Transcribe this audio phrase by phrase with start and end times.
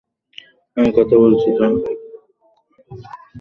[0.77, 1.65] আমি কথা বলছি তো!